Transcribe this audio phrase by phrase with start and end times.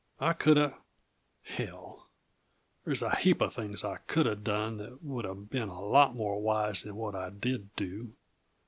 [0.19, 0.79] I coulda
[1.43, 2.09] hell,
[2.83, 6.41] there's a heap uh things I coulda done that would uh been a lot more
[6.41, 8.11] wise than what I did do!